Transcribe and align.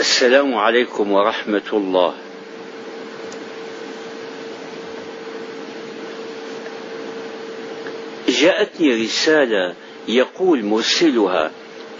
السلام 0.00 0.54
عليكم 0.54 1.12
ورحمة 1.12 1.68
الله. 1.72 2.14
جاءتني 8.28 9.02
رسالة 9.04 9.74
يقول 10.08 10.64
مرسلها 10.64 11.50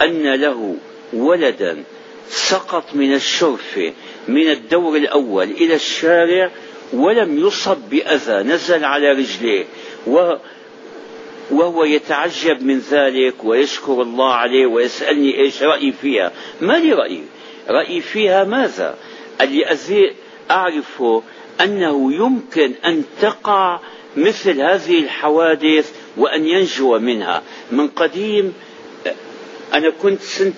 أن 0.01 0.33
له 0.33 0.75
ولدا 1.13 1.83
سقط 2.29 2.95
من 2.95 3.13
الشرفة 3.13 3.93
من 4.27 4.47
الدور 4.51 4.97
الأول 4.97 5.51
إلى 5.51 5.75
الشارع 5.75 6.51
ولم 6.93 7.47
يصب 7.47 7.77
بأذى 7.89 8.49
نزل 8.49 8.85
على 8.85 9.11
رجليه 9.11 9.65
وهو 11.51 11.83
يتعجب 11.83 12.63
من 12.63 12.79
ذلك 12.79 13.43
ويشكر 13.43 14.01
الله 14.01 14.33
عليه 14.33 14.65
ويسألني 14.65 15.39
إيش 15.39 15.63
رأيي 15.63 15.91
فيها 15.91 16.31
ما 16.61 16.73
لي 16.73 16.93
رأي 16.93 17.21
رأيي 17.69 18.01
فيها 18.01 18.43
ماذا؟ 18.43 18.97
الذي 19.41 20.13
أعرفه 20.51 21.23
أنه 21.61 22.13
يمكن 22.13 22.73
أن 22.85 23.03
تقع 23.21 23.79
مثل 24.17 24.61
هذه 24.61 24.99
الحوادث 25.03 25.91
وأن 26.17 26.45
ينجو 26.45 26.99
منها. 26.99 27.43
من 27.71 27.87
قديم 27.87 28.53
أنا 29.73 29.89
كنت 29.89 30.21
سنة 30.21 30.53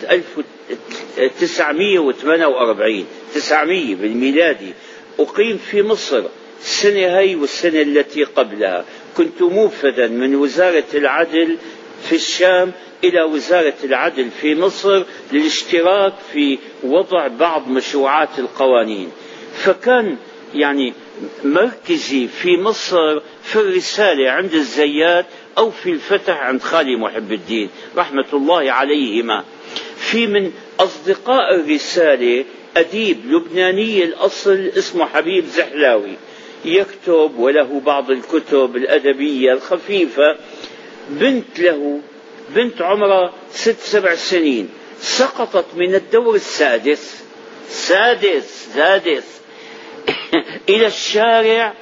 1948 1.17 3.05
900 3.35 3.95
بالميلادي. 3.95 4.73
أقيم 5.19 5.57
في 5.57 5.81
مصر 5.81 6.23
السنة 6.61 7.19
هي 7.19 7.35
والسنة 7.35 7.81
التي 7.81 8.23
قبلها. 8.23 8.85
كنت 9.17 9.41
موفدا 9.41 10.07
من 10.07 10.35
وزارة 10.35 10.83
العدل 10.93 11.57
في 12.09 12.15
الشام 12.15 12.71
إلى 13.03 13.23
وزارة 13.23 13.73
العدل 13.83 14.29
في 14.41 14.55
مصر 14.55 15.03
للاشتراك 15.31 16.13
في 16.33 16.57
وضع 16.83 17.27
بعض 17.27 17.67
مشروعات 17.67 18.39
القوانين. 18.39 19.11
فكان 19.63 20.17
يعني 20.53 20.93
مركزي 21.43 22.27
في 22.27 22.57
مصر 22.57 23.19
في 23.43 23.55
الرسالة 23.55 24.31
عند 24.31 24.53
الزيات 24.53 25.25
أو 25.57 25.71
في 25.71 25.89
الفتح 25.91 26.37
عند 26.37 26.61
خالي 26.61 26.95
محب 26.95 27.31
الدين 27.31 27.69
رحمة 27.97 28.25
الله 28.33 28.71
عليهما. 28.71 29.43
في 29.97 30.27
من 30.27 30.51
أصدقاء 30.79 31.55
الرسالة 31.55 32.45
أديب 32.77 33.17
لبناني 33.25 34.03
الأصل 34.03 34.71
اسمه 34.77 35.05
حبيب 35.05 35.45
زحلاوي. 35.45 36.17
يكتب 36.65 37.31
وله 37.37 37.81
بعض 37.85 38.11
الكتب 38.11 38.75
الأدبية 38.75 39.53
الخفيفة. 39.53 40.37
بنت 41.09 41.59
له 41.59 42.01
بنت 42.49 42.81
عمرها 42.81 43.33
ست 43.51 43.79
سبع 43.79 44.15
سنين. 44.15 44.69
سقطت 44.99 45.65
من 45.75 45.95
الدور 45.95 46.35
السادس. 46.35 47.23
سادس 47.67 48.69
سادس. 48.73 49.41
إلى 50.69 50.87
الشارع. 50.87 51.73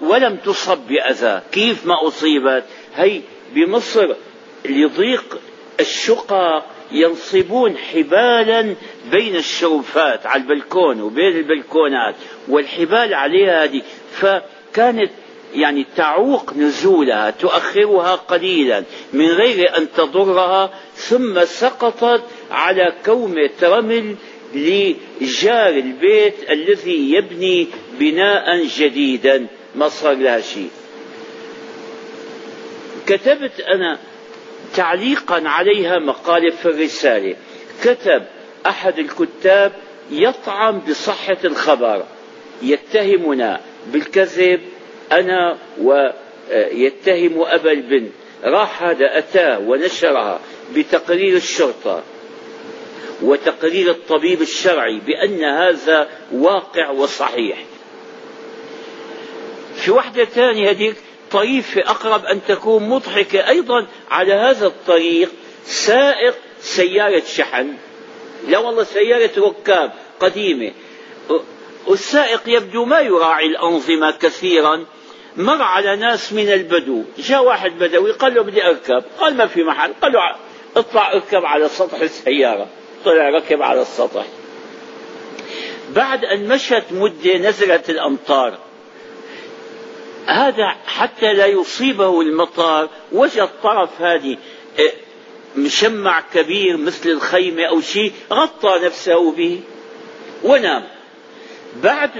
ولم 0.00 0.36
تصب 0.36 0.78
بأذى. 0.78 1.42
كيف 1.52 1.86
ما 1.86 2.08
أصيبت؟ 2.08 2.64
هي 2.96 3.20
بمصر 3.54 4.14
لضيق 4.64 5.40
الشقق 5.80 6.64
ينصبون 6.92 7.76
حبالا 7.76 8.74
بين 9.10 9.36
الشرفات 9.36 10.26
على 10.26 10.42
البلكون 10.42 11.00
وبين 11.00 11.36
البلكونات. 11.36 12.14
والحبال 12.48 13.14
عليها 13.14 13.64
هذه. 13.64 13.82
فكانت 14.12 15.10
يعني 15.54 15.86
تعوق 15.96 16.52
نزولها 16.56 17.30
تؤخرها 17.30 18.14
قليلا 18.14 18.84
من 19.12 19.26
غير 19.26 19.76
أن 19.76 19.86
تضرها 19.96 20.70
ثم 20.94 21.44
سقطت 21.44 22.22
على 22.50 22.92
كومه 23.04 23.50
رمل 23.62 24.16
لجار 24.54 25.68
البيت 25.68 26.50
الذي 26.50 27.12
يبني 27.12 27.68
بناء 27.98 28.66
جديدا. 28.78 29.46
ما 29.74 29.88
صار 29.88 30.14
لها 30.14 30.40
شيء. 30.40 30.70
كتبت 33.06 33.60
أنا 33.60 33.98
تعليقا 34.74 35.48
عليها 35.48 35.98
مقالب 35.98 36.54
في 36.54 36.66
الرسالة. 36.66 37.36
كتب 37.84 38.22
أحد 38.66 38.98
الكتاب 38.98 39.72
يطعن 40.10 40.78
بصحة 40.78 41.38
الخبر. 41.44 42.04
يتهمنا 42.62 43.60
بالكذب 43.86 44.60
أنا 45.12 45.58
ويتهم 45.80 47.42
أبا 47.42 47.72
البنت 47.72 48.12
راح 48.44 48.82
هذا 48.82 49.18
أتاه 49.18 49.58
ونشرها 49.58 50.40
بتقرير 50.74 51.36
الشرطة 51.36 52.02
وتقرير 53.22 53.90
الطبيب 53.90 54.42
الشرعي 54.42 55.00
بأن 55.06 55.44
هذا 55.44 56.08
واقع 56.32 56.90
وصحيح. 56.90 57.64
في 59.76 59.90
واحدة 59.90 60.24
ثانية 60.24 60.70
هذيك 60.70 60.96
طريفة 61.30 61.80
أقرب 61.80 62.24
أن 62.24 62.40
تكون 62.48 62.88
مضحكة 62.88 63.48
أيضا 63.48 63.86
على 64.10 64.32
هذا 64.32 64.66
الطريق 64.66 65.30
سائق 65.64 66.34
سيارة 66.60 67.22
شحن. 67.34 67.72
لا 68.48 68.58
والله 68.58 68.84
سيارة 68.84 69.30
ركاب 69.38 69.92
قديمة. 70.20 70.72
والسائق 71.86 72.40
يبدو 72.46 72.84
ما 72.84 73.00
يراعي 73.00 73.46
الأنظمة 73.46 74.10
كثيرا. 74.10 74.86
مر 75.36 75.62
على 75.62 75.96
ناس 75.96 76.32
من 76.32 76.52
البدو. 76.52 77.02
جاء 77.18 77.44
واحد 77.44 77.78
بدوي 77.78 78.12
قال 78.12 78.34
له 78.34 78.42
بدي 78.42 78.66
أركب. 78.66 79.04
قال 79.18 79.36
ما 79.36 79.46
في 79.46 79.62
محل. 79.62 79.92
قال 80.02 80.12
له 80.12 80.18
اطلع 80.76 81.12
اركب 81.12 81.44
على 81.44 81.68
سطح 81.68 82.00
السيارة. 82.00 82.66
طلع 83.04 83.28
ركب 83.28 83.62
على 83.62 83.82
السطح. 83.82 84.24
بعد 85.90 86.24
أن 86.24 86.48
مشت 86.48 86.84
مدة 86.90 87.38
نزلت 87.38 87.90
الأمطار. 87.90 88.58
هذا 90.26 90.76
حتى 90.86 91.32
لا 91.32 91.46
يصيبه 91.46 92.20
المطر 92.20 92.88
وجد 93.12 93.48
طرف 93.62 94.00
هذه 94.00 94.36
آه، 94.78 94.92
مشمع 95.56 96.20
كبير 96.34 96.76
مثل 96.76 97.08
الخيمة 97.08 97.64
أو 97.64 97.80
شيء 97.80 98.12
غطى 98.32 98.78
نفسه 98.82 99.32
به 99.32 99.60
ونام. 100.42 100.93
بعد 101.82 102.10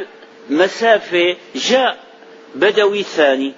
مسافة 0.51 1.37
جاء 1.55 2.05
بدوي 2.55 3.03
ثاني 3.03 3.53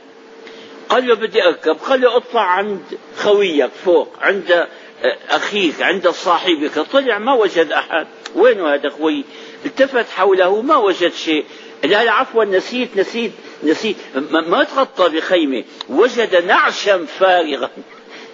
قال 0.88 1.06
له 1.06 1.14
بدي 1.14 1.44
أركب. 1.44 1.76
قال 1.76 2.00
له 2.00 2.16
اطلع 2.16 2.40
عند 2.40 2.82
خويك 3.16 3.70
فوق 3.84 4.08
عند 4.20 4.52
آه، 4.52 5.16
أخيك 5.30 5.82
عند 5.82 6.08
صاحبك. 6.08 6.78
طلع 6.78 7.18
ما 7.18 7.32
وجد 7.32 7.72
أحد. 7.72 8.06
وينه 8.34 8.74
هذا 8.74 8.88
خوي؟ 8.88 9.24
التفت 9.64 10.10
حوله 10.10 10.62
ما 10.62 10.76
وجد 10.76 11.12
شيء. 11.12 11.44
لا 11.84 12.10
عفوا 12.10 12.44
نسيت 12.44 12.96
نسيت 12.96 13.32
نسيت. 13.62 13.96
ما 14.30 14.64
تغطى 14.64 15.08
بخيمة. 15.08 15.64
وجد 15.88 16.44
نعشا 16.44 17.06
فارغا. 17.06 17.70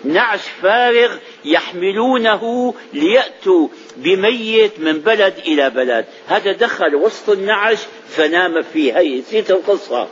نعش 0.04 0.40
فارغ 0.62 1.16
يحملونه 1.44 2.74
ليأتوا 2.92 3.68
بميت 3.96 4.80
من 4.80 5.00
بلد 5.00 5.34
إلى 5.46 5.70
بلد. 5.70 6.04
هذا 6.28 6.52
دخل 6.52 6.94
وسط 6.94 7.30
النعش 7.30 7.78
فنام 8.08 8.62
فيه 8.62 8.98
هي 8.98 9.18
نسيت 9.18 9.50
القصة. 9.50 10.08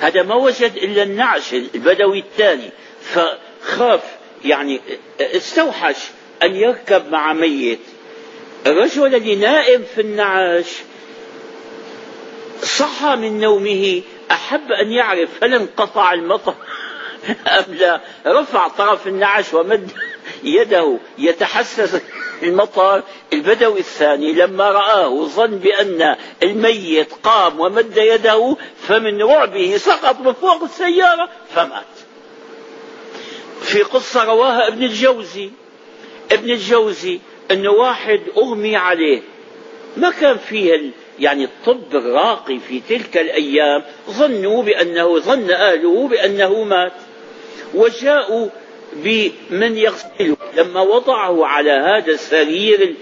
هذا 0.00 0.22
ما 0.22 0.34
وجد 0.34 0.76
إلا 0.76 1.02
النعش 1.02 1.54
البدوي 1.54 2.18
الثاني. 2.18 2.70
فخاف 3.02 4.00
يعني 4.44 4.80
استوحش 5.20 5.96
أن 6.42 6.56
يركب 6.56 7.10
مع 7.10 7.32
ميت. 7.32 7.80
الرجل 8.66 9.06
الذي 9.06 9.34
نائم 9.34 9.84
في 9.94 10.00
النعش 10.00 10.66
صحى 12.62 13.16
من 13.16 13.40
نومه 13.40 14.02
أحب 14.30 14.72
أن 14.72 14.92
يعرف 14.92 15.44
هل 15.44 15.54
انقطع 15.54 16.12
المطر. 16.12 16.54
أم 17.46 17.74
لا؟ 17.74 18.00
رفع 18.26 18.68
طرف 18.68 19.06
النعش 19.06 19.54
ومد 19.54 19.90
يده 20.44 20.98
يتحسس 21.18 22.00
المطر 22.42 23.02
البدوي 23.32 23.80
الثاني. 23.80 24.32
لما 24.32 24.70
رآه 24.70 25.24
ظن 25.24 25.58
بأن 25.58 26.16
الميت 26.42 27.12
قام 27.22 27.60
ومد 27.60 27.96
يده 27.96 28.56
فمن 28.88 29.22
رعبه 29.22 29.76
سقط 29.76 30.20
من 30.20 30.32
فوق 30.32 30.62
السيارة 30.62 31.28
فمات. 31.54 31.84
في 33.62 33.82
قصة 33.82 34.24
رواها 34.24 34.68
ابن 34.68 34.82
الجوزي. 34.82 35.50
ابن 36.32 36.50
الجوزي 36.50 37.20
انه 37.50 37.70
واحد 37.70 38.20
أغمي 38.36 38.76
عليه. 38.76 39.22
ما 39.96 40.10
كان 40.10 40.36
فيه 40.38 40.90
يعني 41.18 41.44
الطب 41.44 41.94
الراقي 41.96 42.58
في 42.58 42.80
تلك 42.88 43.16
الأيام 43.16 43.82
ظنوا 44.10 44.62
بأنه 44.62 45.18
ظن 45.18 45.50
أهله 45.50 46.08
بأنه 46.08 46.64
مات. 46.64 46.92
وجاءوا 47.74 48.48
بمن 48.92 49.76
يغسله. 49.76 50.36
لما 50.56 50.80
وضعه 50.80 51.46
على 51.46 51.70
هذا 51.70 52.12
السرير 52.12 52.94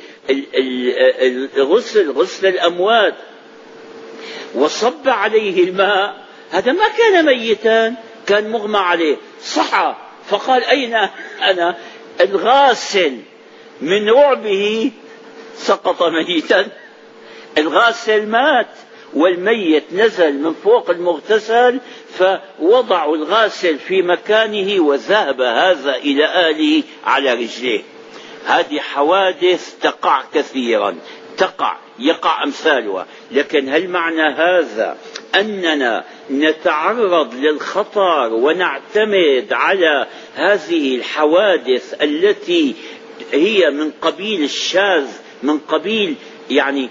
الغسل 1.56 2.11
غسل 2.11 2.46
الأموات 2.46 3.14
وصب 4.55 5.08
عليه 5.08 5.64
الماء 5.64 6.25
هذا 6.50 6.72
ما 6.72 6.88
كان 6.99 7.25
ميتا 7.26 7.94
كان 8.26 8.50
مغمى 8.50 8.78
عليه. 8.78 9.16
صحى 9.43 9.96
فقال 10.28 10.64
أين 10.64 10.94
أنا؟ 11.43 11.76
الغاسل 12.20 13.19
من 13.81 14.10
رعبه 14.10 14.90
سقط 15.56 16.02
ميتا. 16.02 16.67
الغاسل 17.58 18.26
مات. 18.26 18.67
والميت 19.14 19.84
نزل 19.93 20.32
من 20.32 20.55
فوق 20.55 20.90
المغتسل 20.90 21.81
فوضعوا 22.19 23.16
الغاسل 23.16 23.78
في 23.78 24.02
مكانه 24.02 24.82
وذهب 24.82 25.40
هذا 25.40 25.94
إلى 25.96 26.25
أهله 26.25 26.82
على 27.05 27.32
رجليه. 27.32 27.82
هذه 28.46 28.78
حوادث 28.78 29.78
تقع 29.81 30.22
كثيرا. 30.34 30.96
تقع 31.37 31.76
يقع 31.99 32.44
أمثالها. 32.44 33.06
لكن 33.31 33.69
هل 33.69 33.88
معنى 33.88 34.22
هذا 34.22 34.96
أننا 35.34 36.05
نتعرض 36.31 37.34
للخطر 37.34 38.32
ونعتمد 38.32 39.52
على 39.52 40.06
هذه 40.34 40.96
الحوادث 40.96 42.02
التي 42.02 42.75
هي 43.32 43.70
من 43.70 43.90
قبيل 44.02 44.43
الشاذ 44.43 45.06
من 45.43 45.58
قبيل 45.58 46.17
يعني 46.50 46.88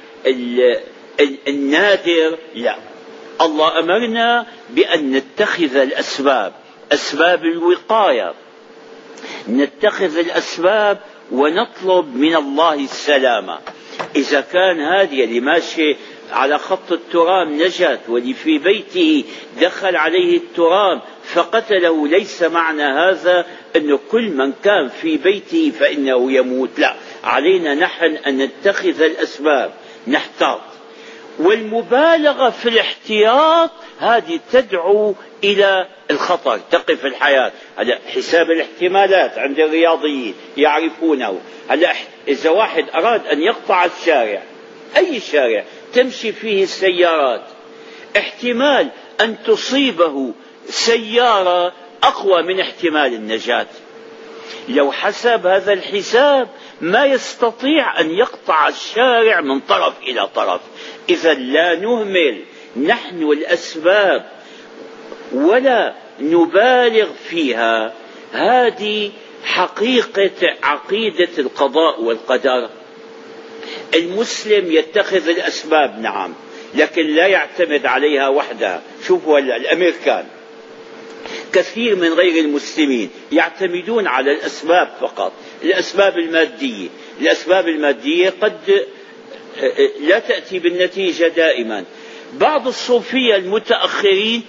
النادر 1.47 2.37
لا. 2.55 2.75
الله 3.41 3.79
أمرنا 3.79 4.45
بأن 4.69 5.11
نتخذ 5.11 5.75
الأسباب 5.75 6.53
أسباب 6.91 7.43
الوقاية. 7.43 8.33
نتخذ 9.49 10.17
الأسباب 10.17 10.99
ونطلب 11.31 12.15
من 12.15 12.35
الله 12.35 12.73
السلامة. 12.73 13.59
إذا 14.15 14.41
كان 14.41 14.79
هذه 14.79 15.23
اللي 15.23 15.39
ماشي 15.39 15.95
على 16.31 16.59
خط 16.59 16.91
الترام 16.91 17.61
نجت 17.61 17.99
واللي 18.07 18.33
في 18.33 18.57
بيته 18.57 19.23
دخل 19.61 19.95
عليه 19.95 20.37
الترام 20.37 21.01
فقتله 21.33 22.07
ليس 22.07 22.43
معنى 22.43 22.83
هذا 22.83 23.45
أنه 23.75 23.99
كل 24.11 24.29
من 24.29 24.53
كان 24.63 24.89
في 24.89 25.17
بيته 25.17 25.71
فإنه 25.79 26.31
يموت 26.31 26.79
لا. 26.79 26.95
علينا 27.23 27.73
نحن 27.73 28.05
أن 28.05 28.37
نتخذ 28.37 29.01
الأسباب 29.01 29.73
نحتاط 30.07 30.61
والمبالغة 31.39 32.49
في 32.49 32.69
الاحتياط 32.69 33.71
هذه 33.99 34.39
تدعو 34.51 35.15
إلى 35.43 35.87
الخطر 36.11 36.59
تقف 36.71 37.05
الحياة. 37.05 37.51
هلا 37.77 37.99
حساب 38.15 38.51
الاحتمالات 38.51 39.37
عند 39.37 39.59
الرياضيين 39.59 40.35
يعرفونه. 40.57 41.39
هلا 41.69 41.93
إذا 42.27 42.49
واحد 42.49 42.85
أراد 42.95 43.27
أن 43.27 43.41
يقطع 43.41 43.85
الشارع 43.85 44.41
أي 44.97 45.19
شارع 45.19 45.63
تمشي 45.93 46.31
فيه 46.31 46.63
السيارات. 46.63 47.41
احتمال 48.17 48.89
أن 49.21 49.35
تصيبه 49.45 50.33
سيارة 50.69 51.73
أقوى 52.03 52.43
من 52.43 52.59
احتمال 52.59 53.13
النجاة. 53.13 53.67
لو 54.69 54.91
حسب 54.91 55.47
هذا 55.47 55.73
الحساب 55.73 56.47
ما 56.81 57.05
يستطيع 57.05 57.99
أن 57.99 58.11
يقطع 58.11 58.67
الشارع 58.67 59.41
من 59.41 59.59
طرف 59.59 59.93
إلى 60.03 60.27
طرف. 60.35 60.61
إذا 61.09 61.33
لا 61.33 61.75
نهمل 61.75 62.41
نحن 62.77 63.23
الأسباب 63.23 64.31
ولا 65.33 65.95
نبالغ 66.19 67.07
فيها. 67.29 67.93
هذه 68.31 69.11
حقيقة 69.43 70.57
عقيدة 70.63 71.29
القضاء 71.37 72.01
والقدر. 72.01 72.69
المسلم 73.93 74.71
يتخذ 74.71 75.29
الأسباب 75.29 75.99
نعم 75.99 76.33
لكن 76.75 77.07
لا 77.15 77.27
يعتمد 77.27 77.85
عليها 77.85 78.27
وحدها. 78.27 78.81
شوفوا 79.07 79.39
الأمريكان 79.39 80.25
كثير 81.53 81.95
من 81.95 82.13
غير 82.13 82.43
المسلمين 82.45 83.09
يعتمدون 83.31 84.07
على 84.07 84.31
الأسباب 84.31 84.89
فقط 85.01 85.33
الأسباب 85.63 86.17
المادية. 86.17 86.89
الأسباب 87.21 87.67
المادية 87.67 88.33
قد 88.41 88.85
لا 89.99 90.19
تأتي 90.19 90.59
بالنتيجة 90.59 91.27
دائما. 91.27 91.85
بعض 92.33 92.67
الصوفية 92.67 93.35
المتأخرين 93.35 94.43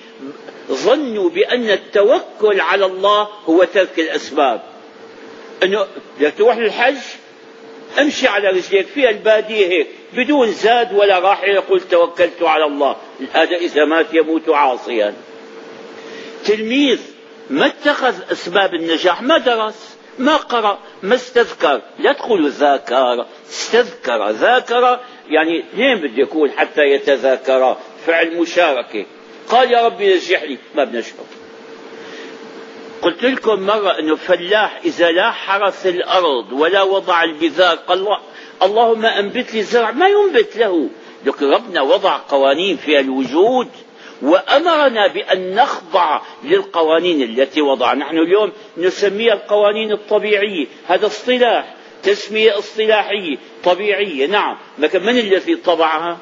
ظنوا 0.70 1.30
بأن 1.30 1.70
التوكل 1.70 2.60
على 2.60 2.86
الله 2.86 3.28
هو 3.44 3.64
ترك 3.64 3.98
الأسباب. 3.98 4.62
أنه 5.62 5.86
بدك 6.20 6.34
تروح 6.38 6.56
للحج 6.56 6.96
امشي 8.00 8.28
على 8.28 8.48
رجليك 8.48 8.86
في 8.86 9.08
البادية 9.10 9.66
هيك 9.66 9.86
بدون 10.12 10.52
زاد 10.52 10.94
ولا 10.94 11.18
راحة 11.18 11.46
يقول 11.46 11.80
توكلت 11.80 12.42
على 12.42 12.64
الله. 12.64 12.96
هذا 13.32 13.56
إذا 13.56 13.84
مات 13.84 14.06
يموت 14.14 14.48
عاصيا. 14.48 15.14
تلميذ 16.44 17.00
ما 17.50 17.66
اتخذ 17.66 18.32
أسباب 18.32 18.74
النجاح 18.74 19.22
ما 19.22 19.38
درس 19.38 19.94
ما 20.18 20.36
قرأ 20.36 20.78
ما 21.02 21.14
استذكر. 21.14 21.82
لا 21.98 22.12
تقولوا 22.12 22.48
ذاكر 22.48 23.26
استذكر. 23.48 24.30
ذاكر 24.30 25.00
يعني 25.28 25.60
اثنين 25.60 25.98
بده 25.98 26.22
يكون 26.22 26.50
حتى 26.50 26.82
يتذاكر. 26.82 27.76
فعل 28.06 28.36
مشاركة. 28.36 29.06
قال 29.48 29.72
يا 29.72 29.86
ربي 29.86 30.14
نجح 30.14 30.42
لي. 30.42 30.58
ما 30.74 30.84
بنجحه 30.84 31.24
قلت 33.02 33.24
لكم 33.24 33.60
مرة 33.60 33.98
أنه 33.98 34.16
فلاح 34.16 34.80
إذا 34.84 35.10
لا 35.10 35.30
حرث 35.30 35.86
الأرض 35.86 36.52
ولا 36.52 36.82
وضع 36.82 37.24
البذار 37.24 37.76
قال 37.76 38.06
اللهم 38.62 39.06
أنبت 39.06 39.54
لي 39.54 39.62
زرع. 39.62 39.90
ما 39.90 40.08
ينبت 40.08 40.56
له. 40.56 40.88
لكن 41.26 41.50
ربنا 41.50 41.82
وضع 41.82 42.16
قوانين 42.16 42.76
في 42.76 43.00
الوجود. 43.00 43.68
وأمرنا 44.22 45.06
بأن 45.06 45.54
نخضع 45.54 46.20
للقوانين 46.44 47.22
التي 47.22 47.60
وضع 47.60 47.94
نحن 47.94 48.18
اليوم 48.18 48.52
نسميها 48.76 49.32
القوانين 49.32 49.92
الطبيعية. 49.92 50.66
هذا 50.86 51.06
اصطلاح 51.06 51.74
تسمية 52.02 52.58
اصطلاحية 52.58 53.36
طبيعية. 53.64 54.26
نعم. 54.26 54.56
لكن 54.78 55.02
من 55.02 55.18
الذي 55.18 55.56
طبعها؟ 55.56 56.18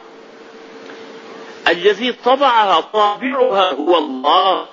الذي 1.69 2.13
طبعها 2.13 2.81
طابعها 2.81 3.73
هو 3.73 3.99
الله. 3.99 4.67